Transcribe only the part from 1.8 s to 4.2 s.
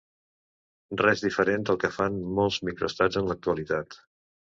que fan molts microestats en l’actualitat.